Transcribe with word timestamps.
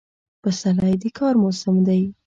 پسرلی 0.43 0.95
د 1.01 1.03
کار 1.17 1.35
موسم 1.41 1.75
دی. 1.87 2.01